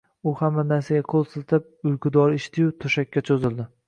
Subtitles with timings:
[0.29, 3.67] U hamma narsaga qo`l siltab uyqu dori ichdi-yu, to`shakka cho`zildi